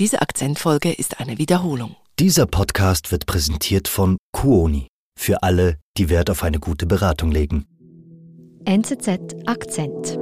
Diese 0.00 0.20
Akzentfolge 0.22 0.90
ist 0.90 1.20
eine 1.20 1.38
Wiederholung. 1.38 1.94
Dieser 2.18 2.46
Podcast 2.46 3.12
wird 3.12 3.26
präsentiert 3.26 3.86
von 3.86 4.16
Kuoni. 4.32 4.88
Für 5.16 5.44
alle, 5.44 5.78
die 5.96 6.08
Wert 6.08 6.30
auf 6.30 6.42
eine 6.42 6.58
gute 6.58 6.84
Beratung 6.84 7.30
legen. 7.30 7.64
NZZ 8.64 9.36
Akzent. 9.46 10.18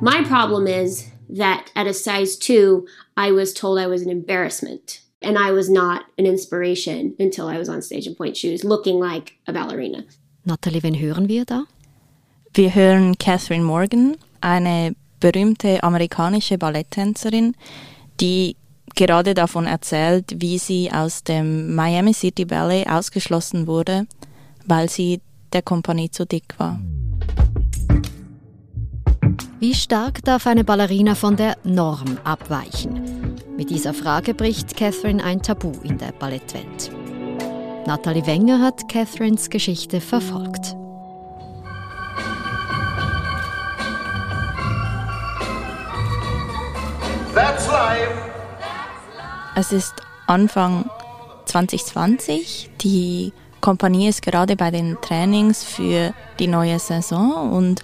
My 0.00 0.24
problem 0.26 0.66
is 0.66 1.04
that 1.28 1.70
at 1.74 1.86
a 1.86 1.92
size 1.92 2.38
two, 2.38 2.86
I 3.18 3.32
was 3.32 3.52
told 3.52 3.78
I 3.78 3.86
was 3.86 4.00
an 4.00 4.08
embarrassment. 4.08 5.02
And 5.20 5.36
I 5.36 5.52
was 5.52 5.68
not 5.68 6.06
an 6.16 6.24
inspiration 6.24 7.14
until 7.18 7.48
I 7.48 7.58
was 7.58 7.68
on 7.68 7.82
stage 7.82 8.06
in 8.06 8.14
point 8.14 8.38
shoes, 8.38 8.64
looking 8.64 8.98
like 8.98 9.34
a 9.46 9.52
ballerina. 9.52 10.04
Nathalie, 10.46 10.82
wen 10.82 10.94
hören 10.94 11.28
wir 11.28 11.44
da? 11.44 11.66
Wir 12.54 12.74
hören 12.74 13.16
Catherine 13.16 13.64
Morgan, 13.64 14.14
eine 14.42 14.94
berühmte 15.20 15.82
amerikanische 15.82 16.58
Balletttänzerin, 16.58 17.54
die 18.20 18.56
gerade 18.94 19.32
davon 19.32 19.66
erzählt, 19.66 20.34
wie 20.36 20.58
sie 20.58 20.92
aus 20.92 21.24
dem 21.24 21.74
Miami 21.74 22.12
City 22.12 22.44
Ballet 22.44 22.86
ausgeschlossen 22.86 23.66
wurde, 23.66 24.06
weil 24.66 24.90
sie 24.90 25.22
der 25.54 25.62
Kompanie 25.62 26.10
zu 26.10 26.26
dick 26.26 26.54
war. 26.58 26.78
Wie 29.58 29.74
stark 29.74 30.22
darf 30.22 30.46
eine 30.46 30.64
Ballerina 30.64 31.14
von 31.14 31.36
der 31.36 31.56
Norm 31.64 32.18
abweichen? 32.24 33.38
Mit 33.56 33.70
dieser 33.70 33.94
Frage 33.94 34.34
bricht 34.34 34.76
Catherine 34.76 35.24
ein 35.24 35.40
Tabu 35.40 35.72
in 35.84 35.96
der 35.96 36.12
Ballettwelt. 36.12 36.90
Nathalie 37.86 38.26
Wenger 38.26 38.60
hat 38.60 38.88
Catherines 38.88 39.48
Geschichte 39.48 40.02
verfolgt. 40.02 40.76
Es 49.54 49.72
ist 49.72 49.94
Anfang 50.26 50.90
2020. 51.46 52.70
Die 52.80 53.32
Kompanie 53.60 54.08
ist 54.08 54.22
gerade 54.22 54.54
bei 54.56 54.70
den 54.70 54.98
Trainings 55.00 55.64
für 55.64 56.12
die 56.38 56.46
neue 56.46 56.78
Saison 56.78 57.52
und 57.52 57.82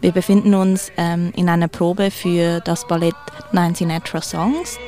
wir 0.00 0.12
befinden 0.12 0.54
uns 0.54 0.92
ähm, 0.96 1.32
in 1.36 1.48
einer 1.48 1.68
Probe 1.68 2.10
für 2.10 2.60
das 2.60 2.86
Ballett 2.86 3.14
19 3.52 3.88
Natural 3.88 4.22
Songs. 4.22 4.78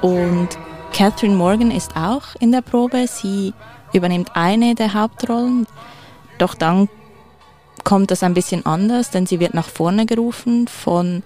Und 0.00 0.48
Catherine 0.92 1.34
Morgan 1.34 1.70
ist 1.70 1.96
auch 1.96 2.34
in 2.40 2.52
der 2.52 2.62
Probe. 2.62 3.06
Sie 3.06 3.52
übernimmt 3.92 4.30
eine 4.34 4.74
der 4.74 4.94
Hauptrollen. 4.94 5.66
Doch 6.38 6.54
dann 6.54 6.88
kommt 7.84 8.10
das 8.10 8.22
ein 8.22 8.34
bisschen 8.34 8.66
anders, 8.66 9.10
denn 9.10 9.26
sie 9.26 9.40
wird 9.40 9.54
nach 9.54 9.68
vorne 9.68 10.06
gerufen 10.06 10.68
von 10.68 11.22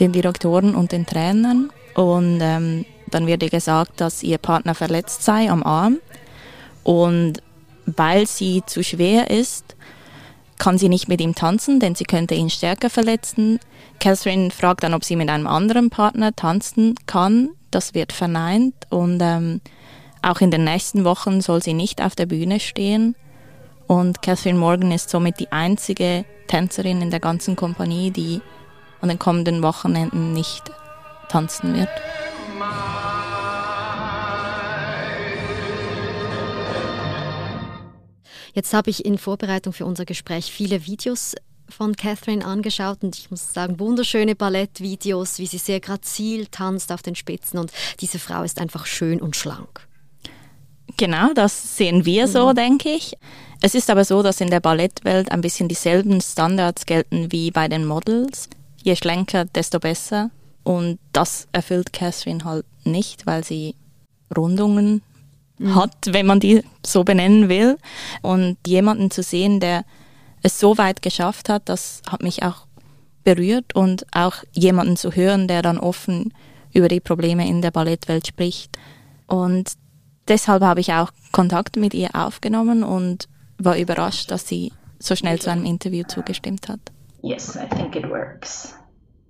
den 0.00 0.12
Direktoren 0.12 0.74
und 0.74 0.92
den 0.92 1.06
Trainern. 1.06 1.70
Und 1.94 2.38
ähm, 2.40 2.84
dann 3.10 3.26
wird 3.26 3.42
ihr 3.42 3.50
gesagt, 3.50 4.00
dass 4.00 4.22
ihr 4.22 4.38
Partner 4.38 4.74
verletzt 4.74 5.22
sei 5.22 5.50
am 5.50 5.62
Arm. 5.62 5.98
Und 6.82 7.42
weil 7.86 8.26
sie 8.26 8.62
zu 8.66 8.82
schwer 8.82 9.30
ist, 9.30 9.76
kann 10.58 10.78
sie 10.78 10.88
nicht 10.88 11.08
mit 11.08 11.20
ihm 11.20 11.34
tanzen, 11.34 11.80
denn 11.80 11.94
sie 11.94 12.04
könnte 12.04 12.34
ihn 12.34 12.50
stärker 12.50 12.88
verletzen. 12.88 13.58
Catherine 13.98 14.50
fragt 14.50 14.84
dann, 14.84 14.94
ob 14.94 15.04
sie 15.04 15.16
mit 15.16 15.28
einem 15.28 15.46
anderen 15.46 15.90
Partner 15.90 16.34
tanzen 16.34 16.94
kann. 17.06 17.50
Das 17.70 17.94
wird 17.94 18.12
verneint 18.12 18.74
und 18.90 19.20
ähm, 19.22 19.60
auch 20.22 20.40
in 20.40 20.50
den 20.50 20.64
nächsten 20.64 21.04
Wochen 21.04 21.40
soll 21.40 21.62
sie 21.62 21.74
nicht 21.74 22.00
auf 22.00 22.14
der 22.14 22.26
Bühne 22.26 22.60
stehen. 22.60 23.16
Und 23.88 24.22
Catherine 24.22 24.58
Morgan 24.58 24.92
ist 24.92 25.10
somit 25.10 25.40
die 25.40 25.50
einzige 25.50 26.24
Tänzerin 26.46 27.02
in 27.02 27.10
der 27.10 27.20
ganzen 27.20 27.56
Kompanie, 27.56 28.10
die 28.10 28.40
an 29.02 29.10
den 29.10 29.18
kommenden 29.18 29.62
Wochenenden 29.62 30.32
nicht 30.32 30.70
tanzen 31.28 31.74
wird. 31.74 31.90
Jetzt 38.54 38.74
habe 38.74 38.90
ich 38.90 39.04
in 39.04 39.18
Vorbereitung 39.18 39.72
für 39.72 39.86
unser 39.86 40.04
Gespräch 40.04 40.52
viele 40.52 40.86
Videos 40.86 41.34
von 41.68 41.96
Catherine 41.96 42.44
angeschaut 42.44 42.98
und 43.02 43.16
ich 43.16 43.30
muss 43.30 43.52
sagen, 43.52 43.80
wunderschöne 43.80 44.34
Ballettvideos, 44.34 45.38
wie 45.38 45.46
sie 45.46 45.58
sehr 45.58 45.80
grazil 45.80 46.46
tanzt 46.46 46.92
auf 46.92 47.02
den 47.02 47.14
Spitzen 47.14 47.58
und 47.58 47.72
diese 48.00 48.18
Frau 48.18 48.42
ist 48.42 48.60
einfach 48.60 48.84
schön 48.84 49.20
und 49.20 49.36
schlank. 49.36 49.88
Genau, 50.98 51.32
das 51.34 51.76
sehen 51.76 52.04
wir 52.04 52.28
so, 52.28 52.50
mhm. 52.50 52.54
denke 52.54 52.90
ich. 52.90 53.14
Es 53.62 53.74
ist 53.74 53.88
aber 53.88 54.04
so, 54.04 54.22
dass 54.22 54.40
in 54.40 54.50
der 54.50 54.60
Ballettwelt 54.60 55.32
ein 55.32 55.40
bisschen 55.40 55.68
dieselben 55.68 56.20
Standards 56.20 56.84
gelten 56.84 57.32
wie 57.32 57.50
bei 57.50 57.68
den 57.68 57.86
Models. 57.86 58.48
Je 58.82 58.96
schlanker, 58.96 59.44
desto 59.44 59.78
besser. 59.78 60.30
Und 60.64 60.98
das 61.12 61.48
erfüllt 61.52 61.92
Catherine 61.92 62.44
halt 62.44 62.64
nicht, 62.84 63.26
weil 63.26 63.44
sie 63.44 63.74
Rundungen 64.36 65.02
mhm. 65.58 65.74
hat, 65.74 65.96
wenn 66.06 66.26
man 66.26 66.40
die 66.40 66.62
so 66.84 67.04
benennen 67.04 67.48
will. 67.48 67.78
Und 68.22 68.56
jemanden 68.66 69.10
zu 69.10 69.22
sehen, 69.22 69.60
der 69.60 69.84
es 70.42 70.58
so 70.58 70.78
weit 70.78 71.02
geschafft 71.02 71.48
hat, 71.48 71.68
das 71.68 72.02
hat 72.08 72.22
mich 72.22 72.42
auch 72.42 72.66
berührt 73.24 73.74
und 73.74 74.04
auch 74.12 74.36
jemanden 74.52 74.96
zu 74.96 75.12
hören, 75.12 75.46
der 75.46 75.62
dann 75.62 75.78
offen 75.78 76.32
über 76.72 76.88
die 76.88 77.00
Probleme 77.00 77.46
in 77.46 77.62
der 77.62 77.70
Ballettwelt 77.70 78.26
spricht. 78.26 78.76
Und 79.26 79.72
deshalb 80.28 80.62
habe 80.62 80.80
ich 80.80 80.92
auch 80.92 81.10
Kontakt 81.30 81.76
mit 81.76 81.94
ihr 81.94 82.10
aufgenommen 82.14 82.82
und 82.82 83.28
war 83.58 83.78
überrascht, 83.78 84.30
dass 84.30 84.48
sie 84.48 84.72
so 84.98 85.14
schnell 85.16 85.40
zu 85.40 85.50
einem 85.50 85.64
Interview 85.64 86.04
zugestimmt 86.06 86.68
hat. 86.68 86.80
Yes, 87.22 87.56
I 87.56 87.66
think 87.68 87.96
it 87.96 88.08
works. 88.08 88.74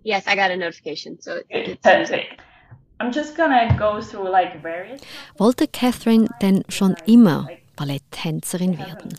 Yes, 0.04 0.26
I 0.26 0.34
got 0.34 0.50
a 0.50 0.56
notification, 0.56 1.20
so 1.20 1.40
it's 1.48 1.80
Perfect. 1.82 2.40
I'm 2.98 3.12
just 3.12 3.36
gonna 3.36 3.76
go 3.78 4.00
through 4.00 4.30
like 4.30 4.62
various. 4.62 5.00
Wollte 5.36 5.66
Catherine 5.66 6.28
denn 6.40 6.64
schon 6.68 6.94
immer 7.06 7.48
Balletttänzerin 7.76 8.78
werden? 8.78 9.14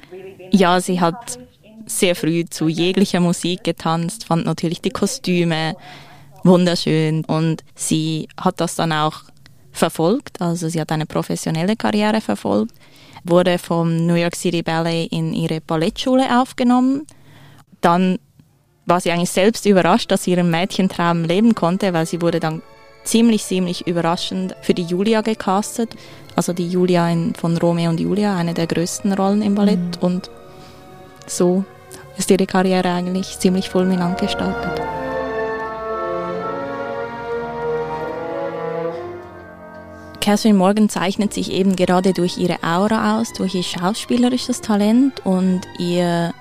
Ja, 0.52 0.80
sie 0.80 1.00
hat 1.00 1.38
sehr 1.86 2.16
früh 2.16 2.46
zu 2.46 2.68
jeglicher 2.68 3.20
Musik 3.20 3.64
getanzt, 3.64 4.26
fand 4.26 4.46
natürlich 4.46 4.82
die 4.82 4.90
Kostüme 4.90 5.76
wunderschön 6.44 7.26
und 7.26 7.64
sie 7.76 8.28
hat 8.40 8.60
das 8.60 8.76
dann 8.76 8.92
auch 8.92 9.24
verfolgt, 9.72 10.42
also 10.42 10.70
sie 10.70 10.80
hat 10.80 10.92
eine 10.92 11.06
professionelle 11.06 11.76
Karriere 11.76 12.22
verfolgt, 12.22 12.76
wurde 13.24 13.58
vom 13.58 14.06
New 14.06 14.16
York 14.16 14.36
City 14.36 14.62
Ballet 14.62 15.08
in 15.12 15.34
ihre 15.34 15.62
Ballettschule 15.62 16.42
aufgenommen. 16.42 17.06
Dann 17.82 18.20
war 18.86 19.00
sie 19.00 19.12
eigentlich 19.12 19.30
selbst 19.30 19.66
überrascht, 19.66 20.12
dass 20.12 20.24
sie 20.24 20.32
ihren 20.32 20.52
Mädchentraum 20.52 21.24
leben 21.24 21.56
konnte, 21.56 21.94
weil 21.94 22.06
sie 22.06 22.22
wurde 22.22 22.40
dann 22.40 22.62
ziemlich, 23.04 23.44
ziemlich 23.44 23.88
überraschend 23.88 24.56
für 24.62 24.74
die 24.74 24.84
Julia 24.84 25.22
gecastet. 25.22 25.96
Also 26.36 26.54
die 26.54 26.68
Julia 26.68 27.10
in, 27.10 27.36
von 27.36 27.58
Romeo 27.58 27.90
und 27.90 28.00
Julia, 28.00 28.36
eine 28.36 28.54
der 28.54 28.68
größten 28.68 29.14
Rollen 29.14 29.42
im 29.42 29.56
Ballett. 29.56 29.80
Mhm. 29.80 30.02
Und 30.02 30.32
so 31.28 31.64
ist 32.18 32.32
ihre 32.32 32.46
Karriere 32.46 32.92
eigentlich 32.92 33.40
ziemlich 33.40 33.70
fulminant 33.70 34.20
gestartet. 34.20 34.82
Catherine 40.20 40.58
Morgan 40.58 40.88
zeichnet 40.88 41.34
sich 41.34 41.52
eben 41.52 41.76
gerade 41.76 42.14
durch 42.14 42.38
ihre 42.38 42.64
Aura 42.64 43.20
aus, 43.20 43.34
durch 43.34 43.56
ihr 43.56 43.64
schauspielerisches 43.64 44.62
Talent 44.62 45.26
und 45.26 45.62
ihr 45.78 46.34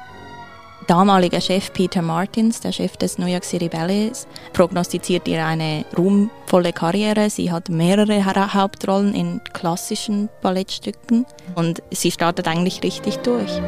damaliger 0.86 1.40
Chef 1.40 1.72
Peter 1.72 2.02
Martins, 2.02 2.60
der 2.60 2.72
Chef 2.72 2.96
des 2.96 3.18
New 3.18 3.26
York 3.26 3.44
City 3.44 3.68
Ballets, 3.68 4.26
prognostiziert 4.52 5.28
ihr 5.28 5.44
eine 5.44 5.84
ruhmvolle 5.96 6.72
Karriere. 6.72 7.30
Sie 7.30 7.50
hat 7.50 7.68
mehrere 7.68 8.24
Hauptrollen 8.54 9.14
in 9.14 9.40
klassischen 9.52 10.28
Ballettstücken 10.40 11.26
und 11.54 11.82
sie 11.90 12.10
startet 12.10 12.48
eigentlich 12.48 12.82
richtig 12.82 13.18
durch. 13.18 13.60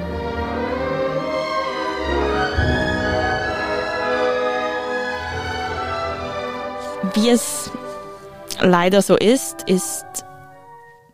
Wie 7.14 7.28
es 7.28 7.70
leider 8.60 9.02
so 9.02 9.16
ist, 9.16 9.62
ist 9.68 10.04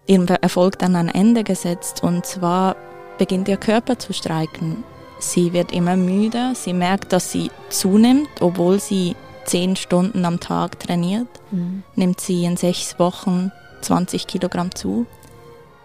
ihrem 0.06 0.26
Erfolg 0.26 0.78
dann 0.78 0.96
ein 0.96 1.08
Ende 1.08 1.44
gesetzt 1.44 2.02
und 2.02 2.24
zwar 2.24 2.76
beginnt 3.18 3.48
ihr 3.48 3.58
Körper 3.58 3.98
zu 3.98 4.12
streiken. 4.12 4.82
Sie 5.20 5.52
wird 5.52 5.72
immer 5.72 5.96
müder, 5.96 6.54
sie 6.54 6.72
merkt, 6.72 7.12
dass 7.12 7.30
sie 7.30 7.50
zunimmt, 7.68 8.28
obwohl 8.40 8.80
sie 8.80 9.14
zehn 9.44 9.76
Stunden 9.76 10.24
am 10.24 10.40
Tag 10.40 10.80
trainiert, 10.80 11.28
mhm. 11.50 11.82
nimmt 11.94 12.20
sie 12.20 12.44
in 12.44 12.56
sechs 12.56 12.98
Wochen 12.98 13.52
20 13.82 14.26
Kilogramm 14.26 14.74
zu. 14.74 15.06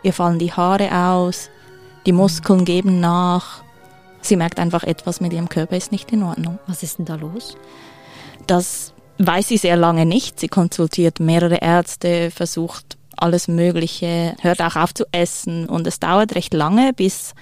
Ihr 0.04 0.14
fallen 0.14 0.40
die 0.40 0.54
Haare 0.54 0.90
aus, 1.10 1.50
die 2.06 2.12
Muskeln 2.12 2.64
geben 2.64 3.00
nach. 3.00 3.64
Sie 4.22 4.36
merkt 4.36 4.60
einfach, 4.60 4.84
etwas 4.84 5.20
mit 5.20 5.34
ihrem 5.34 5.50
Körper 5.50 5.76
ist 5.76 5.92
nicht 5.92 6.12
in 6.12 6.24
Ordnung. 6.24 6.60
Was 6.68 6.84
ist 6.84 7.00
denn 7.00 7.06
da 7.06 7.16
los? 7.16 7.58
Das 8.48 8.94
weiß 9.18 9.48
sie 9.48 9.58
sehr 9.58 9.76
lange 9.76 10.06
nicht. 10.06 10.40
Sie 10.40 10.48
konsultiert 10.48 11.20
mehrere 11.20 11.58
Ärzte, 11.58 12.32
versucht 12.32 12.98
alles 13.18 13.48
Mögliche, 13.48 14.36
hört 14.42 14.62
auch 14.62 14.76
auf 14.76 14.94
zu 14.94 15.06
essen 15.12 15.68
und 15.68 15.88
es 15.88 16.00
dauert 16.00 16.36
recht 16.36 16.54
lange, 16.54 16.94
bis 16.94 17.34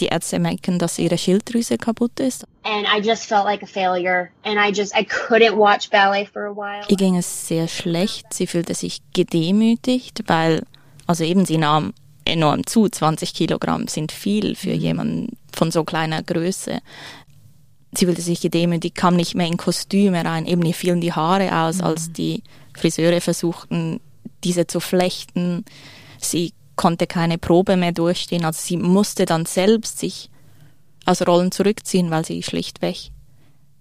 Die 0.00 0.06
Ärzte 0.06 0.38
merken, 0.38 0.78
dass 0.78 0.98
ihre 0.98 1.18
Schilddrüse 1.18 1.78
kaputt 1.78 2.18
ist. 2.20 2.46
And 2.62 2.86
I 2.86 3.00
just 3.06 3.26
felt 3.26 3.44
like 3.44 3.62
a 3.62 3.66
failure. 3.66 4.30
And 4.42 4.58
I 4.58 4.72
just, 4.72 4.94
I 4.96 5.04
couldn't 5.04 5.56
watch 5.56 5.90
ballet 5.90 6.26
for 6.26 6.46
a 6.46 6.54
while. 6.54 6.84
Ihr 6.88 6.96
ging 6.96 7.16
es 7.16 7.48
sehr 7.48 7.68
schlecht. 7.68 8.32
Sie 8.32 8.46
fühlte 8.46 8.74
sich 8.74 9.02
gedemütigt, 9.12 10.24
weil, 10.26 10.64
also 11.06 11.24
eben 11.24 11.44
sie 11.44 11.58
nahm 11.58 11.92
enorm 12.24 12.66
zu. 12.66 12.88
20 12.88 13.34
Kilogramm 13.34 13.86
sind 13.88 14.12
viel 14.12 14.54
für 14.56 14.72
jemanden 14.72 15.36
von 15.52 15.70
so 15.70 15.84
kleiner 15.84 16.22
Größe. 16.22 16.80
Sie 17.96 18.06
fühlte 18.06 18.22
sich 18.22 18.40
gedemütigt, 18.40 18.96
kam 18.96 19.14
nicht 19.14 19.34
mehr 19.34 19.46
in 19.46 19.56
Kostüme 19.56 20.24
rein. 20.24 20.46
Eben 20.46 20.64
ihr 20.64 20.74
fielen 20.74 21.00
die 21.00 21.12
Haare 21.12 21.56
aus, 21.64 21.80
als 21.80 22.12
die 22.12 22.42
Friseure 22.76 23.20
versuchten, 23.20 24.00
diese 24.42 24.66
zu 24.66 24.80
flechten. 24.80 25.64
Sie 26.18 26.52
konnte 26.76 27.06
keine 27.06 27.38
Probe 27.38 27.76
mehr 27.76 27.92
durchstehen. 27.92 28.44
Also 28.44 28.60
sie 28.62 28.76
musste 28.76 29.24
dann 29.24 29.46
selbst 29.46 29.98
sich 29.98 30.30
aus 31.06 31.26
Rollen 31.26 31.52
zurückziehen, 31.52 32.10
weil 32.10 32.24
sie 32.24 32.42
schlichtweg 32.42 33.10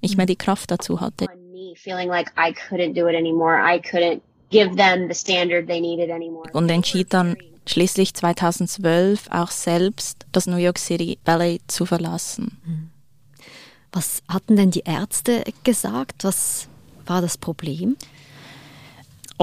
nicht 0.01 0.18
mehr 0.18 0.25
die 0.25 0.36
Kraft 0.36 0.72
dazu 0.72 1.00
hatte. 1.00 1.25
On 1.30 1.51
me, 1.51 1.74
feeling 1.75 2.10
like 2.10 2.31
I 2.38 2.54
couldn't 2.54 2.94
do 2.94 3.07
it 3.07 3.16
anymore. 3.16 3.57
I 3.57 3.80
couldn't 3.80 4.22
give 4.50 4.75
them 4.75 5.07
the 5.07 5.16
standard 5.16 5.68
they 5.68 5.80
needed 5.80 6.12
anymore. 6.12 6.50
Und 6.51 6.69
entschied 6.69 7.13
dann 7.13 7.38
schließlich 7.66 8.13
2012 8.13 9.30
auch 9.31 9.51
selbst, 9.51 10.25
das 10.31 10.48
New 10.48 10.57
York 10.57 10.78
City 10.78 11.18
Ballet 11.24 11.62
zu 11.68 11.86
verlassen. 11.86 12.92
Was 13.92 14.24
hatten 14.28 14.56
denn 14.56 14.72
die 14.72 14.84
Ärzte 14.86 15.44
gesagt? 15.63 16.24
Was 16.24 16.68
war 17.06 17.22
das 17.22 17.38
Problem? 17.38 17.95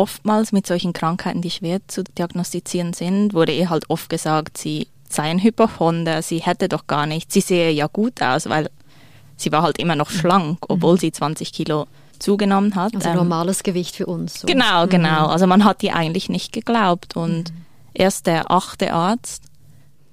Oftmals 0.01 0.51
mit 0.53 0.67
solchen 0.67 0.95
Krankheiten, 0.95 1.43
die 1.43 1.51
schwer 1.51 1.81
zu 1.87 2.03
diagnostizieren 2.05 2.95
sind, 2.95 3.35
wurde 3.35 3.53
ihr 3.53 3.69
halt 3.69 3.91
oft 3.91 4.09
gesagt, 4.09 4.57
sie 4.57 4.89
sei 5.11 5.25
ein 5.25 5.43
Hypochonder, 5.43 6.23
sie 6.23 6.39
hätte 6.39 6.71
doch 6.71 6.87
gar 6.87 7.05
nichts, 7.05 7.35
sie 7.35 7.43
sehe 7.43 7.71
ja 7.71 7.87
gut 7.87 8.23
aus, 8.23 8.49
weil 8.49 8.71
sie 9.37 9.53
war 9.53 9.63
halt 9.63 9.79
immer 9.79 9.97
noch 9.97 10.09
schlank, 10.09 10.59
obwohl 10.69 10.99
sie 10.99 11.13
20 11.13 11.53
Kilo 11.53 11.87
zugenommen 12.19 12.77
hat. 12.77 12.95
Also 12.95 13.11
Ähm, 13.11 13.17
normales 13.17 13.63
Gewicht 13.63 13.95
für 13.95 14.07
uns. 14.07 14.41
So. 14.41 14.47
Genau, 14.47 14.87
genau. 14.87 15.27
Also 15.27 15.47
man 15.47 15.65
hat 15.65 15.83
ihr 15.83 15.95
eigentlich 15.95 16.31
nicht 16.31 16.51
geglaubt. 16.53 17.15
Und 17.15 17.53
erst 17.93 18.27
der 18.27 18.51
achte 18.51 18.95
Arzt 18.95 19.43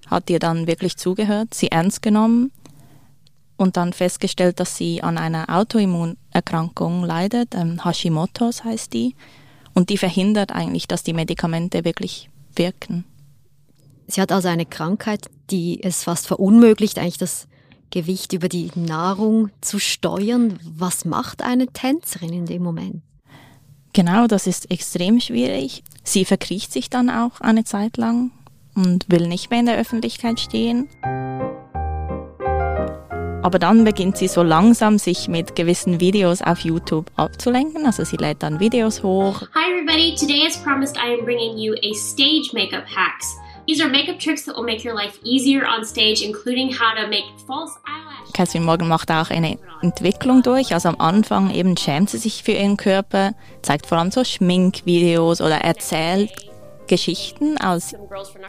hat 0.08 0.30
ihr 0.30 0.40
dann 0.40 0.68
wirklich 0.68 0.98
zugehört, 0.98 1.54
sie 1.54 1.72
ernst 1.72 2.02
genommen 2.02 2.52
und 3.56 3.78
dann 3.78 3.94
festgestellt, 3.94 4.60
dass 4.60 4.76
sie 4.76 5.02
an 5.02 5.18
einer 5.18 5.46
Autoimmunerkrankung 5.48 7.06
leidet. 7.06 7.56
Ähm, 7.56 7.86
Hashimoto's 7.86 8.66
heißt 8.66 8.92
die. 8.94 9.16
Und 9.78 9.92
die 9.92 10.00
verhindert 10.00 10.52
eigentlich, 10.54 10.88
dass 10.88 11.04
die 11.04 11.14
Medikamente 11.14 11.86
wirklich 11.86 12.32
wirken. 12.56 13.06
Sie 14.08 14.20
hat 14.20 14.32
also 14.32 14.48
eine 14.48 14.66
Krankheit, 14.66 15.30
die 15.52 15.84
es 15.84 16.04
fast 16.04 16.26
verunmöglicht, 16.26 16.98
eigentlich 16.98 17.20
das 17.20 17.48
Gewicht 17.92 18.34
über 18.34 18.50
die 18.50 18.72
Nahrung 18.74 19.52
zu 19.62 19.78
steuern. 19.78 20.58
Was 20.64 21.06
macht 21.06 21.44
eine 21.44 21.68
Tänzerin 21.68 22.34
in 22.34 22.48
dem 22.48 22.64
Moment? 22.64 23.04
Genau, 23.94 24.26
das 24.26 24.48
ist 24.48 24.72
extrem 24.72 25.20
schwierig. 25.20 25.84
Sie 26.04 26.26
verkriecht 26.26 26.74
sich 26.74 26.90
dann 26.90 27.12
auch 27.12 27.40
eine 27.40 27.64
Zeit 27.64 27.98
lang 27.98 28.32
und 28.74 29.06
will 29.12 29.28
nicht 29.28 29.52
mehr 29.52 29.60
in 29.60 29.68
der 29.68 29.78
Öffentlichkeit 29.78 30.40
stehen. 30.40 30.90
Aber 33.44 33.60
dann 33.60 33.84
beginnt 33.84 34.18
sie 34.18 34.28
so 34.28 34.42
langsam, 34.42 34.98
sich 34.98 35.28
mit 35.28 35.56
gewissen 35.56 36.00
Videos 36.00 36.42
auf 36.42 36.60
YouTube 36.62 37.12
abzulenken. 37.16 37.86
Also 37.86 38.04
sie 38.04 38.18
lädt 38.18 38.42
dann 38.44 38.60
Videos 38.60 39.04
hoch. 39.04 39.42
Hi 39.54 39.72
everybody, 39.72 40.16
today 40.16 40.46
as 40.48 40.58
promised 40.58 40.98
I 40.98 41.18
am 41.18 41.24
bringing 41.24 41.58
you 41.58 41.76
a 41.76 41.94
stage 41.94 42.52
makeup 42.54 42.86
hacks. 42.86 43.38
These 43.68 43.84
are 43.84 43.90
makeup 43.90 44.20
tricks 44.20 44.46
that 44.46 44.56
will 44.56 44.64
make 44.64 44.84
your 44.84 44.96
life 44.96 45.20
easier 45.24 45.66
on 45.66 45.86
stage, 45.86 46.22
including 46.26 46.70
how 46.70 46.96
to 46.96 47.08
make 47.08 47.26
false 47.46 47.74
eyelashes. 47.86 48.34
Catherine 48.34 48.66
Morgan 48.66 48.88
macht 48.88 49.12
auch 49.12 49.30
eine 49.30 49.58
Entwicklung 49.82 50.42
durch. 50.42 50.74
Also 50.74 50.90
am 50.90 51.00
Anfang 51.00 51.54
eben 51.54 51.78
schämt 51.78 52.10
sie 52.10 52.18
sich 52.18 52.44
für 52.44 52.54
ihren 52.54 52.78
Körper, 52.78 53.34
zeigt 53.62 53.86
vor 53.86 53.98
allem 53.98 54.12
so 54.12 54.24
Schminkvideos 54.24 55.42
oder 55.42 55.58
erzählt 55.58 56.32
Geschichten 56.88 57.58
aus 57.58 57.94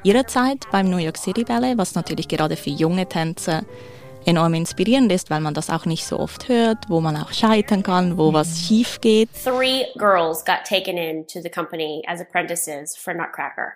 ihrer 0.04 0.26
Zeit 0.26 0.66
beim 0.70 0.88
New 0.88 0.98
York 0.98 1.18
City 1.18 1.44
Ballet, 1.44 1.76
was 1.76 1.94
natürlich 1.94 2.28
gerade 2.28 2.56
für 2.56 2.70
junge 2.70 3.08
Tänzer 3.08 3.64
enorm 4.28 4.54
inspirierend 4.54 5.10
ist, 5.10 5.30
weil 5.30 5.40
man 5.40 5.54
das 5.54 5.70
auch 5.70 5.86
nicht 5.86 6.04
so 6.04 6.18
oft 6.18 6.48
hört, 6.48 6.78
wo 6.88 7.00
man 7.00 7.16
auch 7.16 7.32
scheitern 7.32 7.82
kann, 7.82 8.18
wo 8.18 8.32
was 8.32 8.60
schief 8.60 9.00
geht. 9.00 9.30
Three 9.42 9.86
girls 9.96 10.44
got 10.44 10.64
taken 10.68 10.98
into 10.98 11.40
the 11.40 11.48
company 11.48 12.02
as 12.06 12.20
apprentices 12.20 12.94
for 12.94 13.14
Nutcracker. 13.14 13.72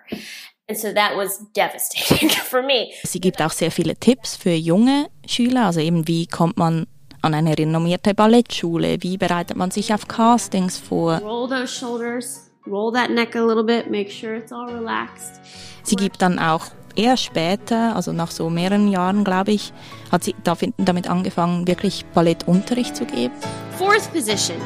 And 0.69 0.77
so 0.77 0.93
that 0.93 1.17
was 1.17 1.43
devastating 1.55 2.29
for 2.49 2.61
me. 2.61 2.91
Sie 3.03 3.19
gibt 3.19 3.41
auch 3.41 3.51
sehr 3.51 3.71
viele 3.71 3.95
Tipps 3.95 4.37
für 4.37 4.53
junge 4.53 5.07
Schüler, 5.27 5.65
also 5.65 5.79
eben 5.79 6.07
wie 6.07 6.27
kommt 6.27 6.57
man 6.57 6.85
an 7.21 7.33
eine 7.33 7.57
renommierte 7.57 8.13
Ballettschule, 8.13 8.97
wie 9.01 9.17
bereitet 9.17 9.57
man 9.57 9.71
sich 9.71 9.93
auf 9.93 10.07
Castings 10.07 10.77
vor. 10.77 11.17
Roll 11.19 11.49
those 11.49 11.67
shoulders, 11.67 12.51
roll 12.67 12.93
that 12.93 13.09
neck 13.09 13.35
a 13.35 13.43
little 13.43 13.63
bit, 13.63 13.89
make 13.89 14.11
sure 14.11 14.35
it's 14.35 14.51
all 14.51 14.69
relaxed. 14.69 15.41
Sie 15.83 15.95
gibt 15.95 16.21
dann 16.21 16.37
auch 16.37 16.67
eher 16.95 17.17
später, 17.17 17.95
also 17.95 18.11
nach 18.13 18.31
so 18.31 18.49
mehreren 18.49 18.87
Jahren, 18.87 19.23
glaube 19.23 19.51
ich, 19.51 19.73
hat 20.11 20.23
sie 20.23 20.35
da- 20.43 20.55
damit 20.77 21.09
angefangen, 21.09 21.67
wirklich 21.67 22.05
Ballettunterricht 22.13 22.95
zu 22.95 23.05
geben. 23.05 23.33
Fourth 23.77 24.11
position, 24.13 24.57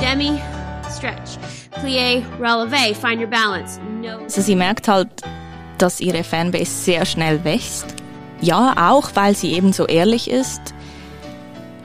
demi, 0.00 0.38
stretch, 0.96 1.38
plie, 1.80 2.22
releve, 2.40 2.94
find 2.94 3.20
your 3.20 3.26
balance. 3.28 3.80
No. 4.02 4.18
Also 4.24 4.40
sie 4.42 4.56
merkt 4.56 4.88
halt, 4.88 5.08
dass 5.78 6.00
ihre 6.00 6.24
Fanbase 6.24 6.70
sehr 6.70 7.04
schnell 7.04 7.44
wächst. 7.44 7.86
Ja, 8.40 8.74
auch 8.90 9.10
weil 9.14 9.34
sie 9.34 9.52
eben 9.52 9.72
so 9.72 9.86
ehrlich 9.86 10.30
ist. 10.30 10.74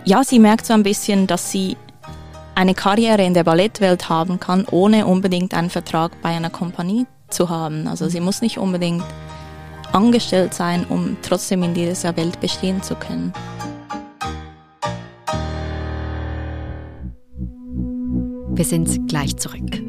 Ja, 0.06 0.24
sie 0.24 0.40
merkt 0.40 0.66
so 0.66 0.74
ein 0.74 0.84
bisschen, 0.84 1.28
dass 1.28 1.52
sie 1.52 1.78
eine 2.56 2.76
Karriere 2.76 3.24
in 3.24 3.34
der 3.34 3.44
Ballettwelt 3.44 4.10
haben 4.10 4.40
kann, 4.40 4.66
ohne 4.70 5.08
unbedingt 5.08 5.54
einen 5.56 5.70
Vertrag 5.72 6.22
bei 6.22 6.30
einer 6.30 6.52
Kompanie 6.52 7.08
zu 7.30 7.50
haben. 7.50 7.88
Also 7.88 8.08
sie 8.10 8.20
muss 8.20 8.42
nicht 8.42 8.60
unbedingt 8.60 9.04
angestellt 9.94 10.54
sein, 10.54 10.86
um 10.86 11.18
trotzdem 11.22 11.64
in 11.64 11.74
dieser 11.74 12.16
Welt 12.18 12.40
bestehen 12.40 12.82
zu 12.84 12.96
können. 12.96 13.34
Wir 18.56 18.66
sind 18.66 19.08
gleich 19.08 19.36
zurück. 19.38 19.82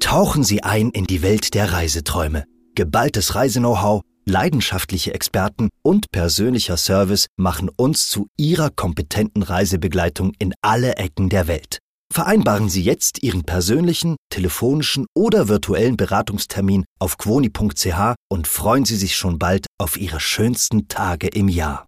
Tauchen 0.00 0.44
Sie 0.44 0.62
ein 0.62 0.90
in 0.90 1.04
die 1.04 1.22
Welt 1.22 1.54
der 1.54 1.72
Reiseträume. 1.72 2.44
Geballtes 2.74 3.34
Reiseknow-how, 3.34 4.02
leidenschaftliche 4.24 5.12
Experten 5.12 5.68
und 5.82 6.10
persönlicher 6.12 6.76
Service 6.76 7.26
machen 7.36 7.68
uns 7.76 8.08
zu 8.08 8.28
Ihrer 8.36 8.70
kompetenten 8.70 9.42
Reisebegleitung 9.42 10.32
in 10.38 10.54
alle 10.62 10.94
Ecken 10.96 11.28
der 11.28 11.48
Welt. 11.48 11.80
Vereinbaren 12.10 12.70
Sie 12.70 12.82
jetzt 12.82 13.22
Ihren 13.22 13.44
persönlichen, 13.44 14.16
telefonischen 14.30 15.06
oder 15.14 15.48
virtuellen 15.48 15.96
Beratungstermin 15.96 16.84
auf 16.98 17.18
quoni.ch 17.18 18.14
und 18.30 18.48
freuen 18.48 18.84
Sie 18.86 18.96
sich 18.96 19.14
schon 19.14 19.38
bald 19.38 19.66
auf 19.78 19.98
Ihre 19.98 20.18
schönsten 20.18 20.88
Tage 20.88 21.28
im 21.28 21.48
Jahr. 21.48 21.86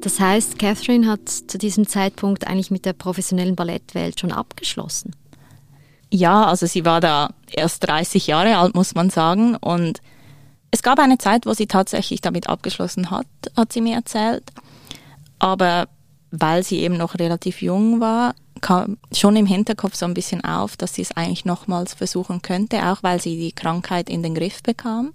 Das 0.00 0.18
heißt, 0.20 0.58
Catherine 0.58 1.06
hat 1.06 1.28
zu 1.28 1.58
diesem 1.58 1.86
Zeitpunkt 1.86 2.46
eigentlich 2.46 2.70
mit 2.70 2.86
der 2.86 2.94
professionellen 2.94 3.56
Ballettwelt 3.56 4.18
schon 4.18 4.32
abgeschlossen. 4.32 5.14
Ja, 6.10 6.46
also 6.46 6.64
sie 6.64 6.86
war 6.86 7.00
da 7.02 7.34
erst 7.52 7.86
30 7.86 8.28
Jahre 8.28 8.56
alt, 8.56 8.74
muss 8.74 8.94
man 8.94 9.10
sagen. 9.10 9.56
Und 9.56 10.00
es 10.70 10.82
gab 10.82 10.98
eine 10.98 11.18
Zeit, 11.18 11.46
wo 11.46 11.52
sie 11.52 11.66
tatsächlich 11.66 12.20
damit 12.20 12.48
abgeschlossen 12.48 13.10
hat, 13.10 13.26
hat 13.56 13.72
sie 13.72 13.80
mir 13.80 13.96
erzählt. 13.96 14.44
Aber 15.38 15.88
weil 16.30 16.62
sie 16.62 16.80
eben 16.80 16.96
noch 16.96 17.18
relativ 17.18 17.62
jung 17.62 18.00
war, 18.00 18.34
kam 18.60 18.98
schon 19.12 19.36
im 19.36 19.46
Hinterkopf 19.46 19.94
so 19.94 20.04
ein 20.04 20.14
bisschen 20.14 20.44
auf, 20.44 20.76
dass 20.76 20.94
sie 20.94 21.02
es 21.02 21.16
eigentlich 21.16 21.44
nochmals 21.44 21.94
versuchen 21.94 22.42
könnte, 22.42 22.86
auch 22.86 23.02
weil 23.02 23.20
sie 23.20 23.38
die 23.38 23.52
Krankheit 23.52 24.10
in 24.10 24.22
den 24.22 24.34
Griff 24.34 24.62
bekam. 24.62 25.12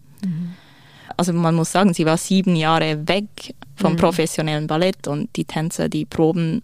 Also 1.18 1.34
man 1.34 1.54
muss 1.54 1.72
sagen, 1.72 1.94
sie 1.94 2.06
war 2.06 2.18
sieben 2.18 2.56
Jahre 2.56 3.08
weg 3.08 3.54
vom 3.76 3.98
professionellen 3.98 4.68
Ballett 4.68 5.08
und 5.08 5.36
die 5.36 5.46
Tänzer, 5.46 5.90
die 5.90 6.06
proben 6.06 6.64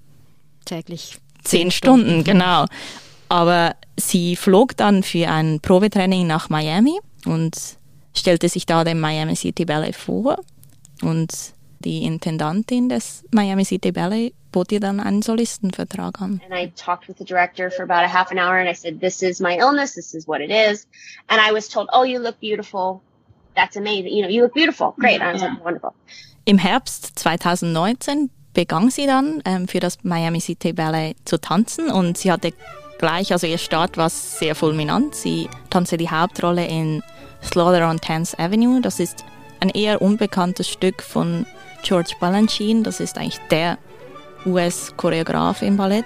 Täglich 0.65 1.17
zehn 1.43 1.71
Stunden, 1.71 2.23
genau. 2.23 2.65
Aber 3.27 3.75
sie 3.97 4.35
flog 4.35 4.77
dann 4.77 5.03
für 5.03 5.27
ein 5.29 5.59
Probetraining 5.59 6.27
nach 6.27 6.49
Miami 6.49 6.99
und 7.25 7.78
stellte 8.19 8.49
sich 8.49 8.65
da 8.65 8.83
dem 8.83 8.99
Miami 8.99 9.35
City 9.35 9.65
Ballet 9.65 9.93
vor. 9.93 10.37
Und 11.01 11.31
die 11.79 12.03
Intendantin 12.03 12.89
des 12.89 13.23
Miami 13.31 13.65
City 13.65 13.91
Ballet 13.91 14.33
bot 14.51 14.71
ihr 14.71 14.79
dann 14.79 14.99
einen 14.99 15.21
Solistenvertrag 15.21 16.21
an. 16.21 16.41
And 16.43 16.53
I 16.53 16.71
talked 16.75 17.07
with 17.07 17.17
the 17.17 17.25
director 17.25 17.71
for 17.71 17.83
about 17.83 18.03
a 18.05 18.11
half 18.11 18.31
an 18.31 18.37
hour 18.37 18.57
and 18.57 18.69
I 18.69 18.73
said, 18.73 18.99
this 18.99 19.21
is 19.21 19.39
my 19.39 19.57
illness. 19.57 19.93
This 19.93 20.13
is 20.13 20.27
what 20.27 20.41
it 20.41 20.51
is. 20.51 20.87
And 21.27 21.39
I 21.39 21.53
was 21.53 21.67
told, 21.69 21.89
oh, 21.93 22.03
you 22.03 22.19
look 22.19 22.39
beautiful. 22.39 23.01
That's 23.55 23.77
amazing. 23.77 24.13
You 24.13 24.23
know, 24.23 24.29
you 24.29 24.43
look 24.43 24.53
beautiful. 24.53 24.93
Great. 24.99 25.21
I 25.21 25.33
was 25.33 25.41
like, 25.41 25.63
wonderful. 25.63 25.93
Im 26.45 26.57
Herbst 26.57 27.11
2019 27.19 28.29
begann 28.53 28.89
sie 28.89 29.05
dann 29.05 29.41
ähm, 29.45 29.67
für 29.67 29.79
das 29.79 30.03
Miami 30.03 30.41
City 30.41 30.73
Ballet 30.73 31.15
zu 31.25 31.39
tanzen 31.39 31.89
und 31.91 32.17
sie 32.17 32.31
hatte 32.31 32.51
gleich, 32.97 33.31
also 33.31 33.47
ihr 33.47 33.57
Start 33.57 33.97
war 33.97 34.09
sehr 34.09 34.55
fulminant. 34.55 35.15
Sie 35.15 35.49
tanzte 35.69 35.97
die 35.97 36.09
Hauptrolle 36.09 36.65
in 36.65 37.03
Slaughter 37.43 37.87
on 37.87 37.99
10th 37.99 38.39
Avenue. 38.39 38.81
Das 38.81 38.99
ist 38.99 39.25
ein 39.59 39.69
eher 39.69 40.01
unbekanntes 40.01 40.69
Stück 40.69 41.01
von 41.01 41.45
George 41.83 42.13
Balanchine. 42.19 42.83
Das 42.83 42.99
ist 42.99 43.17
eigentlich 43.17 43.39
der 43.51 43.77
US-Choreograf 44.45 45.61
im 45.61 45.77
Ballett. 45.77 46.05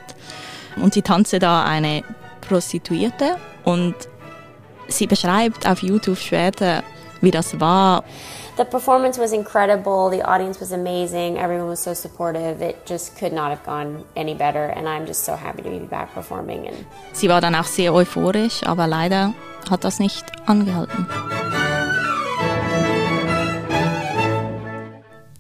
Und 0.78 0.94
sie 0.94 1.02
tanzte 1.02 1.40
da 1.40 1.64
eine 1.64 2.04
Prostituierte 2.42 3.38
und 3.64 3.96
sie 4.88 5.08
beschreibt 5.08 5.68
auf 5.68 5.82
YouTube 5.84 6.18
später, 6.18 6.84
wie 7.24 7.32
das 7.32 7.60
war. 7.60 8.04
The 8.58 8.66
performance 8.66 9.20
was 9.20 9.32
incredible. 9.32 10.12
The 10.12 10.24
audience 10.24 10.62
was 10.62 10.72
amazing. 10.72 11.38
Everyone 11.38 11.70
was 11.70 11.84
so 11.84 11.96
supportive. 11.96 12.62
It 12.62 12.76
just 12.86 13.18
could 13.18 13.34
not 13.34 13.50
have 13.50 13.64
gone 13.66 14.04
any 14.16 14.36
better. 14.36 14.72
And 14.76 14.88
I'm 14.88 15.08
just 15.08 15.26
so 15.26 15.34
happy 15.36 15.64
to 15.64 15.70
be 15.70 15.80
back 15.80 16.14
performing. 16.14 16.68
And 16.68 16.86
Sie 17.14 17.30
war 17.30 17.42
dann 17.42 17.56
auch 17.56 17.66
sehr 17.66 17.94
euphorisch, 17.94 18.62
aber 18.64 18.86
leider 18.86 19.34
hat 19.70 19.84
das 19.84 20.00
nicht 20.00 20.26
angehalten. 20.46 21.08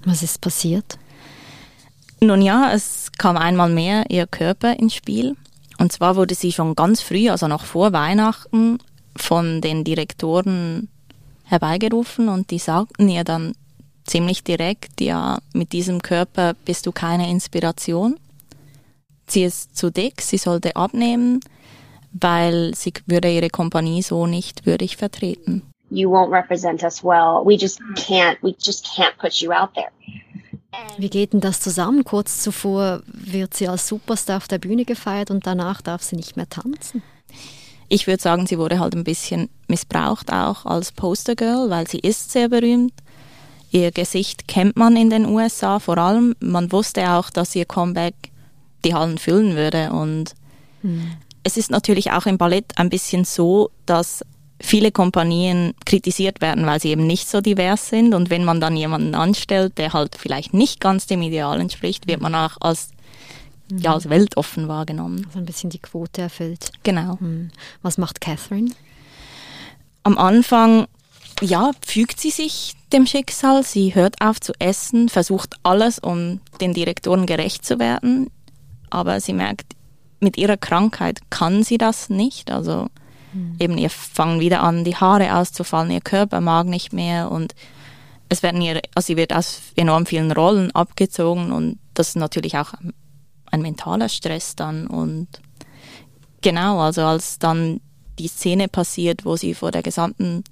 Was 0.06 0.24
ist 0.24 0.42
passiert? 0.42 0.98
Nun 2.20 2.42
ja, 2.42 2.72
es 2.74 3.12
kam 3.18 3.38
einmal 3.38 3.70
mehr 3.70 4.06
ihr 4.10 4.25
Körper 4.25 4.80
ins 4.80 4.96
Spiel. 4.96 5.36
Und 5.78 5.92
zwar 5.92 6.16
wurde 6.16 6.36
sie 6.36 6.52
schon 6.52 6.75
ganz 6.75 7.02
früh, 7.02 7.30
also 7.30 7.48
noch 7.48 7.66
vor 7.66 7.94
Weihnachten, 7.94 8.80
von 9.16 9.62
den 9.62 9.84
Direktoren 9.84 10.90
herbeigerufen 11.53 12.27
und 12.29 12.51
die 12.51 12.60
sagten 12.60 13.07
ihr 13.07 13.24
dann 13.24 13.53
ziemlich 14.05 14.43
direkt, 14.43 15.00
ja, 15.00 15.39
mit 15.53 15.72
diesem 15.72 16.01
Körper 16.01 16.53
bist 16.65 16.86
du 16.86 16.91
keine 16.91 17.29
Inspiration. 17.29 18.19
Sie 19.27 19.43
ist 19.43 19.77
zu 19.77 19.89
dick, 19.89 20.22
sie 20.22 20.38
sollte 20.38 20.75
abnehmen, 20.75 21.39
weil 22.12 22.75
sie 22.75 22.93
würde 23.05 23.31
ihre 23.31 23.50
Kompanie 23.50 24.01
so 24.01 24.27
nicht 24.27 24.65
würdig 24.65 24.98
vertreten. 24.98 25.62
you 25.93 26.10
won't 26.10 26.31
represent 26.31 26.83
us 26.83 27.03
well. 27.03 27.43
We 27.45 27.55
just 27.55 27.79
can't. 27.95 28.38
We 28.41 28.55
just 28.60 28.86
can't 28.86 29.17
put 29.19 29.41
you 29.41 29.51
out 29.51 29.74
there. 29.75 29.91
Wie 30.98 31.10
geht 31.10 31.33
denn 31.33 31.39
das 31.39 31.60
zusammen? 31.60 32.03
Kurz 32.03 32.41
zuvor 32.41 33.03
wird 33.05 33.53
sie 33.53 33.67
als 33.67 33.88
Superstar 33.88 34.38
auf 34.38 34.48
der 34.48 34.57
Bühne 34.57 34.86
gefeiert 34.86 35.29
und 35.29 35.45
danach 35.45 35.81
darf 35.81 36.01
sie 36.01 36.15
nicht 36.15 36.36
mehr 36.36 36.50
tanzen. 36.50 37.03
Ich 37.94 38.08
würde 38.08 38.24
sagen, 38.24 38.48
sie 38.48 38.58
wurde 38.58 38.80
halt 38.80 38.96
ein 38.96 39.04
bisschen 39.04 39.50
missbraucht 39.68 40.34
auch 40.34 40.66
als 40.66 40.92
Postergirl, 40.92 41.70
weil 41.70 41.88
sie 41.88 42.00
ist 42.00 42.32
sehr 42.32 42.50
berühmt. 42.50 42.92
Ihr 43.70 43.92
Gesicht 43.92 44.48
kennt 44.48 44.78
man 44.78 44.96
in 44.96 45.12
den 45.12 45.28
USA 45.28 45.78
vor 45.78 46.00
allem. 46.00 46.36
Man 46.40 46.72
wusste 46.72 47.12
auch, 47.12 47.30
dass 47.30 47.56
ihr 47.56 47.66
Comeback 47.66 48.16
die 48.84 48.96
Hallen 48.96 49.20
füllen 49.20 49.56
würde. 49.56 49.92
Und 49.92 50.34
es 51.44 51.56
ist 51.56 51.70
natürlich 51.70 52.12
auch 52.12 52.26
im 52.26 52.40
Ballett 52.40 52.66
ein 52.78 52.90
bisschen 52.90 53.26
so, 53.26 53.70
dass 53.86 54.26
viele 54.60 54.92
Kompanien 54.92 55.76
kritisiert 55.86 56.42
werden, 56.42 56.66
weil 56.66 56.80
sie 56.82 56.90
eben 56.90 57.06
nicht 57.06 57.30
so 57.30 57.42
divers 57.42 57.90
sind. 57.90 58.16
Und 58.16 58.32
wenn 58.32 58.44
man 58.44 58.60
dann 58.60 58.76
jemanden 58.76 59.14
anstellt, 59.14 59.78
der 59.78 59.94
halt 59.94 60.16
vielleicht 60.18 60.52
nicht 60.56 60.80
ganz 60.80 61.06
dem 61.06 61.22
Ideal 61.22 61.62
entspricht, 61.62 62.08
wird 62.08 62.22
man 62.22 62.34
auch 62.34 62.58
als, 62.60 62.90
ja, 63.80 63.94
als 63.94 64.10
weltoffen 64.10 64.68
wahrgenommen. 64.68 65.25
Also 65.27 65.39
ein 65.39 65.46
bisschen 65.46 65.70
die 65.70 65.80
Quote 65.80 66.22
erfüllt. 66.22 66.72
Genau. 66.84 67.20
Hm. 67.20 67.50
Was 67.82 67.98
macht 67.98 68.22
Catherine? 68.22 68.72
Am 70.03 70.18
Anfang, 70.18 70.88
ja, 71.42 71.72
fügt 71.86 72.20
sie 72.20 72.32
sich 72.32 72.75
dem 72.92 73.06
Schicksal. 73.06 73.63
Sie 73.63 73.96
hört 73.96 74.22
auf 74.22 74.39
zu 74.39 74.53
essen, 74.60 75.10
versucht 75.10 75.56
alles, 75.63 76.00
um 76.00 76.42
den 76.62 76.74
Direktoren 76.74 77.25
gerecht 77.25 77.65
zu 77.65 77.80
werden. 77.80 78.30
Aber 78.89 79.20
sie 79.20 79.34
merkt, 79.34 79.74
mit 80.20 80.38
ihrer 80.38 80.58
Krankheit 80.58 81.20
kann 81.30 81.63
sie 81.63 81.77
das 81.77 82.10
nicht. 82.10 82.51
Also 82.51 82.88
eben 83.60 83.77
ihr 83.77 83.89
fangen 83.89 84.39
wieder 84.39 84.62
an, 84.62 84.84
die 84.84 84.96
Haare 84.96 85.36
auszufallen, 85.36 85.92
ihr 85.92 86.01
Körper 86.01 86.42
mag 86.42 86.68
nicht 86.68 86.94
mehr 86.94 87.32
und 87.32 87.56
es 88.30 88.44
werden 88.44 88.62
ihr, 88.62 88.82
also 88.96 89.08
sie 89.08 89.18
wird 89.18 89.34
aus 89.34 89.62
enorm 89.75 90.06
vielen 90.06 90.32
Rollen 90.32 90.72
abgezogen 90.72 91.51
und 91.51 91.80
das 91.94 92.10
ist 92.10 92.15
natürlich 92.15 92.58
auch 92.58 92.74
ein 93.53 93.62
mentaler 93.62 94.10
Stress 94.10 94.55
dann 94.55 94.88
und 94.88 95.27
genau, 96.41 96.79
also 96.79 97.03
als 97.03 97.38
dann 97.38 97.79
die 98.19 98.27
Szene 98.27 98.67
passiert, 98.67 99.25
wo 99.25 99.36
sie 99.36 99.53
vor 99.53 99.72
der 99.72 99.83
gesamten 99.83 100.43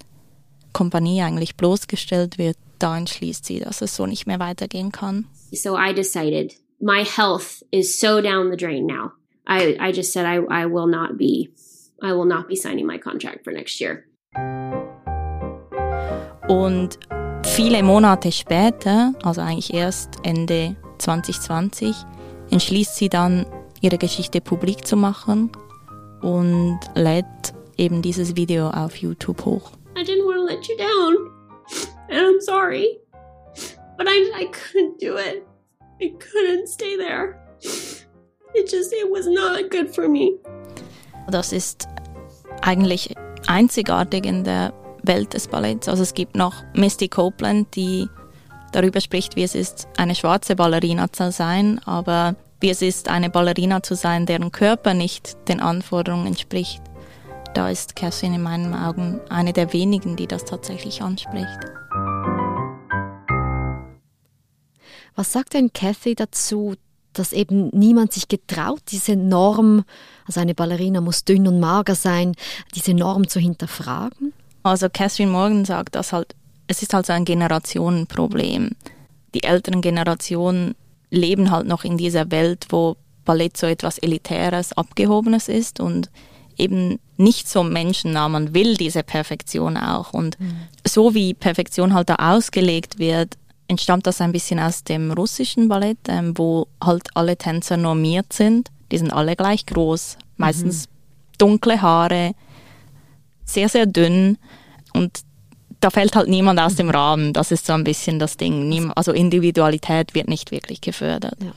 Kompanie 0.72 1.20
eigentlich 1.22 1.56
bloßgestellt 1.56 2.38
wird, 2.38 2.56
da 2.78 2.96
entschließt 2.96 3.44
sie, 3.44 3.58
dass 3.58 3.82
es 3.82 3.96
so 3.96 4.06
nicht 4.06 4.26
mehr 4.26 4.38
weitergehen 4.38 4.92
kann. 4.92 5.26
So 5.52 5.76
I 5.76 5.92
decided 5.92 6.54
my 6.80 7.04
health 7.04 7.64
is 7.70 7.98
so 7.98 8.20
down 8.20 8.50
the 8.50 8.56
drain 8.56 8.86
now. 8.86 9.12
I, 9.46 9.76
I 9.80 9.92
just 9.92 10.12
said 10.12 10.24
I, 10.24 10.38
I 10.48 10.64
will 10.66 10.86
not 10.86 11.18
be 11.18 11.50
I 12.00 12.12
will 12.12 12.26
not 12.26 12.48
be 12.48 12.56
signing 12.56 12.86
my 12.86 12.98
contract 12.98 13.44
for 13.44 13.52
next 13.52 13.80
year. 13.80 14.04
Und 16.48 16.98
viele 17.44 17.82
Monate 17.82 18.32
später, 18.32 19.12
also 19.22 19.40
eigentlich 19.40 19.72
erst 19.74 20.16
Ende 20.22 20.76
2020, 20.98 21.94
entschließt 22.52 22.96
sie 22.96 23.08
dann, 23.08 23.46
ihre 23.80 23.98
Geschichte 23.98 24.40
publik 24.40 24.86
zu 24.86 24.96
machen 24.96 25.50
und 26.20 26.78
lädt 26.94 27.24
eben 27.76 28.02
dieses 28.02 28.36
Video 28.36 28.68
auf 28.70 28.96
YouTube 28.96 29.44
hoch. 29.44 29.72
I 29.96 30.02
didn't 30.02 30.24
want 30.24 30.38
to 30.38 30.44
let 30.44 30.68
you 30.68 30.76
down. 30.76 31.30
And 32.08 32.20
I'm 32.20 32.40
sorry. 32.40 33.00
But 33.96 34.06
I 34.08 34.42
I 34.42 34.46
couldn't 34.46 35.00
do 35.00 35.16
it. 35.16 35.44
I 36.00 36.14
couldn't 36.18 36.66
stay 36.68 36.96
there. 36.96 37.36
It 38.54 38.70
just 38.70 38.92
it 38.92 39.10
was 39.10 39.26
not 39.26 39.70
good 39.70 39.94
for 39.94 40.08
me. 40.08 40.38
Das 41.30 41.52
ist 41.52 41.88
eigentlich 42.60 43.14
einzigartig 43.46 44.26
in 44.26 44.44
der 44.44 44.72
Welt 45.02 45.34
des 45.34 45.48
Balletts. 45.48 45.88
Also 45.88 46.02
es 46.02 46.14
gibt 46.14 46.36
noch 46.36 46.54
Misty 46.74 47.08
Copeland, 47.08 47.74
die 47.74 48.08
darüber 48.72 49.00
spricht, 49.00 49.36
wie 49.36 49.42
es 49.42 49.54
ist, 49.54 49.88
eine 49.96 50.14
schwarze 50.14 50.56
Ballerina 50.56 51.12
zu 51.12 51.30
sein, 51.30 51.80
aber 51.84 52.34
wie 52.60 52.70
es 52.70 52.82
ist, 52.82 53.08
eine 53.08 53.30
Ballerina 53.30 53.82
zu 53.82 53.94
sein, 53.94 54.26
deren 54.26 54.52
Körper 54.52 54.94
nicht 54.94 55.36
den 55.48 55.60
Anforderungen 55.60 56.26
entspricht. 56.26 56.82
Da 57.54 57.68
ist 57.68 57.96
Catherine 57.96 58.36
in 58.36 58.42
meinen 58.42 58.74
Augen 58.74 59.20
eine 59.28 59.52
der 59.52 59.72
wenigen, 59.72 60.16
die 60.16 60.26
das 60.26 60.44
tatsächlich 60.44 61.02
anspricht. 61.02 61.58
Was 65.14 65.32
sagt 65.32 65.52
denn 65.54 65.72
Kathy 65.72 66.14
dazu, 66.14 66.74
dass 67.12 67.34
eben 67.34 67.68
niemand 67.68 68.12
sich 68.12 68.28
getraut, 68.28 68.80
diese 68.88 69.16
Norm, 69.16 69.84
also 70.26 70.40
eine 70.40 70.54
Ballerina 70.54 71.02
muss 71.02 71.24
dünn 71.24 71.46
und 71.46 71.60
mager 71.60 71.94
sein, 71.94 72.34
diese 72.74 72.94
Norm 72.94 73.28
zu 73.28 73.38
hinterfragen? 73.38 74.32
Also 74.62 74.88
Catherine 74.88 75.30
Morgan 75.30 75.64
sagt, 75.64 75.94
dass 75.94 76.12
halt, 76.12 76.34
es 76.72 76.82
ist 76.82 76.94
halt 76.94 77.04
so 77.04 77.12
ein 77.12 77.26
Generationenproblem. 77.26 78.70
Die 79.34 79.42
älteren 79.42 79.82
Generationen 79.82 80.74
leben 81.10 81.50
halt 81.50 81.66
noch 81.66 81.84
in 81.84 81.98
dieser 81.98 82.30
Welt, 82.30 82.66
wo 82.70 82.96
Ballett 83.26 83.58
so 83.58 83.66
etwas 83.66 83.98
Elitäres, 83.98 84.72
Abgehobenes 84.72 85.48
ist 85.48 85.80
und 85.80 86.10
eben 86.56 86.98
nicht 87.18 87.46
so 87.46 87.62
menschennah. 87.62 88.28
Man 88.30 88.54
will 88.54 88.74
diese 88.76 89.02
Perfektion 89.02 89.76
auch. 89.76 90.14
Und 90.14 90.38
so 90.86 91.14
wie 91.14 91.34
Perfektion 91.34 91.92
halt 91.92 92.08
da 92.08 92.16
ausgelegt 92.16 92.98
wird, 92.98 93.36
entstammt 93.68 94.06
das 94.06 94.22
ein 94.22 94.32
bisschen 94.32 94.58
aus 94.58 94.82
dem 94.82 95.12
russischen 95.12 95.68
Ballett, 95.68 95.98
ähm, 96.08 96.36
wo 96.36 96.68
halt 96.82 97.08
alle 97.14 97.36
Tänzer 97.36 97.76
normiert 97.76 98.32
sind. 98.32 98.70
Die 98.90 98.98
sind 98.98 99.12
alle 99.12 99.36
gleich 99.36 99.66
groß, 99.66 100.16
meistens 100.38 100.88
dunkle 101.38 101.82
Haare, 101.82 102.32
sehr, 103.44 103.68
sehr 103.68 103.86
dünn 103.86 104.38
und 104.94 105.20
da 105.82 105.90
fällt 105.90 106.14
halt 106.14 106.28
niemand 106.28 106.60
aus 106.60 106.76
dem 106.76 106.90
Rahmen. 106.90 107.32
Das 107.32 107.50
ist 107.50 107.66
so 107.66 107.72
ein 107.72 107.82
bisschen 107.82 108.20
das 108.20 108.36
Ding. 108.36 108.92
Also 108.94 109.12
Individualität 109.12 110.14
wird 110.14 110.28
nicht 110.28 110.52
wirklich 110.52 110.80
gefördert. 110.80 111.36
Ja. 111.42 111.52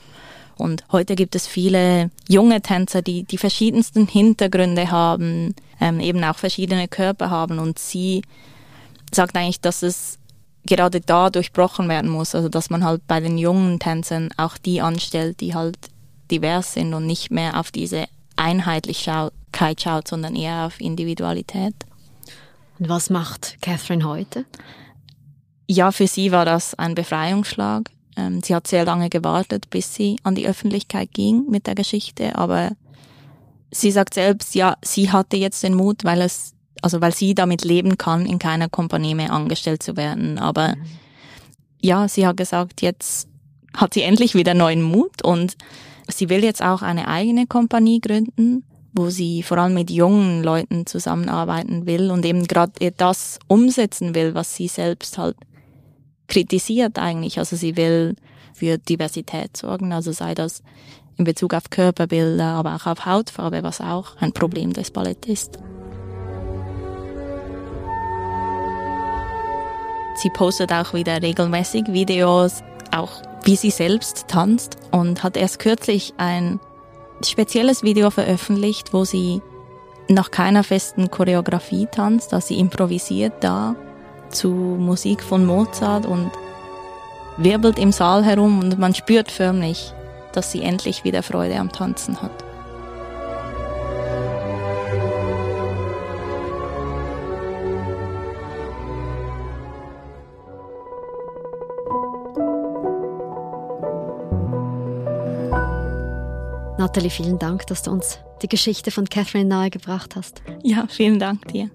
Und 0.56 0.84
heute 0.90 1.14
gibt 1.14 1.36
es 1.36 1.46
viele 1.46 2.10
junge 2.28 2.60
Tänzer, 2.60 3.02
die 3.02 3.22
die 3.22 3.38
verschiedensten 3.38 4.08
Hintergründe 4.08 4.90
haben, 4.90 5.54
ähm, 5.80 6.00
eben 6.00 6.24
auch 6.24 6.36
verschiedene 6.38 6.88
Körper 6.88 7.30
haben. 7.30 7.60
Und 7.60 7.78
sie 7.78 8.22
sagt 9.14 9.36
eigentlich, 9.36 9.60
dass 9.60 9.82
es 9.82 10.18
gerade 10.64 11.00
da 11.00 11.30
durchbrochen 11.30 11.88
werden 11.88 12.10
muss. 12.10 12.34
Also 12.34 12.48
dass 12.48 12.68
man 12.68 12.82
halt 12.82 13.06
bei 13.06 13.20
den 13.20 13.38
jungen 13.38 13.78
Tänzern 13.78 14.30
auch 14.36 14.58
die 14.58 14.80
anstellt, 14.80 15.40
die 15.40 15.54
halt 15.54 15.78
divers 16.32 16.74
sind 16.74 16.94
und 16.94 17.06
nicht 17.06 17.30
mehr 17.30 17.60
auf 17.60 17.70
diese 17.70 18.06
Einheitlichkeit 18.34 19.80
schaut, 19.80 20.08
sondern 20.08 20.34
eher 20.34 20.66
auf 20.66 20.80
Individualität. 20.80 21.74
Und 22.78 22.88
was 22.88 23.10
macht 23.10 23.58
Catherine 23.62 24.04
heute? 24.04 24.44
Ja, 25.68 25.92
für 25.92 26.06
sie 26.06 26.32
war 26.32 26.44
das 26.44 26.74
ein 26.74 26.94
Befreiungsschlag. 26.94 27.90
Ähm, 28.16 28.42
sie 28.42 28.54
hat 28.54 28.66
sehr 28.66 28.84
lange 28.84 29.10
gewartet, 29.10 29.70
bis 29.70 29.94
sie 29.94 30.16
an 30.22 30.34
die 30.34 30.46
Öffentlichkeit 30.46 31.12
ging 31.12 31.46
mit 31.48 31.66
der 31.66 31.74
Geschichte, 31.74 32.36
aber 32.36 32.72
sie 33.70 33.90
sagt 33.90 34.14
selbst, 34.14 34.54
ja, 34.54 34.76
sie 34.82 35.10
hatte 35.10 35.36
jetzt 35.36 35.62
den 35.62 35.74
Mut, 35.74 36.04
weil 36.04 36.20
es, 36.20 36.54
also 36.82 37.00
weil 37.00 37.14
sie 37.14 37.34
damit 37.34 37.64
leben 37.64 37.98
kann, 37.98 38.26
in 38.26 38.38
keiner 38.38 38.68
Kompanie 38.68 39.14
mehr 39.14 39.32
angestellt 39.32 39.82
zu 39.82 39.96
werden. 39.96 40.38
Aber 40.38 40.74
ja, 41.80 42.08
sie 42.08 42.26
hat 42.26 42.36
gesagt, 42.36 42.82
jetzt 42.82 43.28
hat 43.74 43.94
sie 43.94 44.02
endlich 44.02 44.34
wieder 44.34 44.54
neuen 44.54 44.82
Mut 44.82 45.22
und 45.22 45.56
sie 46.08 46.28
will 46.28 46.42
jetzt 46.42 46.62
auch 46.62 46.82
eine 46.82 47.08
eigene 47.08 47.46
Kompanie 47.46 48.00
gründen, 48.00 48.64
wo 48.96 49.10
sie 49.10 49.42
vor 49.42 49.58
allem 49.58 49.74
mit 49.74 49.90
jungen 49.90 50.42
Leuten 50.42 50.86
zusammenarbeiten 50.86 51.86
will 51.86 52.10
und 52.10 52.24
eben 52.24 52.46
gerade 52.46 52.72
das 52.96 53.38
umsetzen 53.46 54.14
will, 54.14 54.34
was 54.34 54.54
sie 54.56 54.68
selbst 54.68 55.18
halt 55.18 55.36
kritisiert 56.28 56.98
eigentlich. 56.98 57.38
Also 57.38 57.56
sie 57.56 57.76
will 57.76 58.16
für 58.54 58.78
Diversität 58.78 59.56
sorgen, 59.56 59.92
also 59.92 60.12
sei 60.12 60.34
das 60.34 60.62
in 61.18 61.24
Bezug 61.24 61.54
auf 61.54 61.70
Körperbilder, 61.70 62.44
aber 62.44 62.74
auch 62.74 62.86
auf 62.86 63.06
Hautfarbe, 63.06 63.62
was 63.62 63.80
auch 63.80 64.16
ein 64.18 64.32
Problem 64.32 64.72
des 64.72 64.90
Ballett 64.90 65.26
ist. 65.26 65.58
Sie 70.16 70.30
postet 70.30 70.72
auch 70.72 70.94
wieder 70.94 71.20
regelmäßig 71.20 71.84
Videos, 71.88 72.62
auch 72.90 73.10
wie 73.44 73.56
sie 73.56 73.70
selbst 73.70 74.26
tanzt 74.28 74.78
und 74.90 75.22
hat 75.22 75.36
erst 75.36 75.58
kürzlich 75.58 76.14
ein 76.16 76.58
spezielles 77.24 77.82
Video 77.82 78.10
veröffentlicht, 78.10 78.92
wo 78.92 79.04
sie 79.04 79.40
nach 80.08 80.30
keiner 80.30 80.62
festen 80.62 81.10
Choreografie 81.10 81.88
tanzt, 81.90 82.32
dass 82.32 82.48
sie 82.48 82.58
improvisiert 82.58 83.32
da 83.40 83.74
zu 84.28 84.48
Musik 84.48 85.22
von 85.22 85.44
Mozart 85.44 86.06
und 86.06 86.30
wirbelt 87.36 87.78
im 87.78 87.92
Saal 87.92 88.24
herum 88.24 88.60
und 88.60 88.78
man 88.78 88.94
spürt 88.94 89.30
förmlich, 89.30 89.92
dass 90.32 90.52
sie 90.52 90.62
endlich 90.62 91.04
wieder 91.04 91.22
Freude 91.22 91.58
am 91.58 91.72
Tanzen 91.72 92.20
hat. 92.20 92.45
Nathalie, 106.78 107.08
vielen 107.10 107.38
Dank, 107.38 107.66
dass 107.68 107.82
du 107.82 107.90
uns 107.90 108.18
die 108.42 108.48
Geschichte 108.48 108.90
von 108.90 109.06
Catherine 109.06 109.48
nahegebracht 109.48 110.14
hast. 110.14 110.42
Ja, 110.62 110.86
vielen 110.88 111.18
Dank 111.18 111.48
dir. 111.48 111.70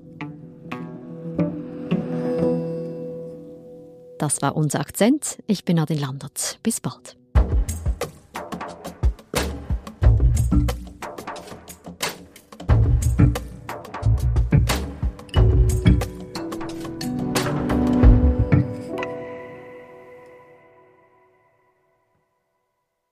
Das 4.20 4.43
war 4.43 4.55
unser 4.55 4.79
Akzent. 4.79 5.39
Ich 5.48 5.65
bin 5.65 5.77
Nadine 5.77 6.01
Landert. 6.01 6.60
Bis 6.62 6.79
bald. 6.79 7.17